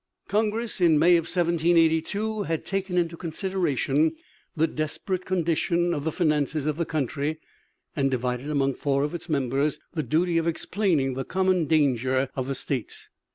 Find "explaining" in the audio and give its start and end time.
10.47-11.13